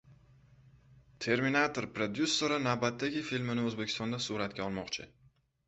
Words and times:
«Terminator» 1.25 1.87
prodyuseri 1.99 2.59
navbatdagi 2.69 3.23
filmini 3.29 3.69
O‘zbekistonda 3.71 4.23
suratga 4.29 4.69
olmoqchi 4.73 5.11